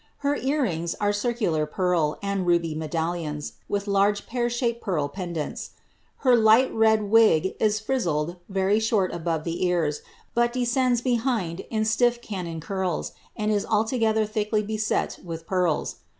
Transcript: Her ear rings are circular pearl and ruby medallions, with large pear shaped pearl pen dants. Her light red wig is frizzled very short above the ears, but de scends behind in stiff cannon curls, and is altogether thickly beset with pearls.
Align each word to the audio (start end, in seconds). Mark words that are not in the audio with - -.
Her 0.25 0.35
ear 0.35 0.63
rings 0.63 0.95
are 0.99 1.13
circular 1.13 1.67
pearl 1.67 2.17
and 2.23 2.47
ruby 2.47 2.73
medallions, 2.73 3.53
with 3.69 3.85
large 3.85 4.25
pear 4.25 4.49
shaped 4.49 4.81
pearl 4.81 5.07
pen 5.07 5.33
dants. 5.35 5.73
Her 6.25 6.35
light 6.35 6.73
red 6.73 7.03
wig 7.11 7.53
is 7.59 7.79
frizzled 7.79 8.37
very 8.49 8.79
short 8.79 9.13
above 9.13 9.43
the 9.43 9.63
ears, 9.63 10.01
but 10.33 10.53
de 10.53 10.65
scends 10.65 11.01
behind 11.03 11.59
in 11.69 11.85
stiff 11.85 12.19
cannon 12.19 12.59
curls, 12.59 13.11
and 13.35 13.51
is 13.51 13.63
altogether 13.63 14.25
thickly 14.25 14.63
beset 14.63 15.19
with 15.23 15.45
pearls. 15.45 15.97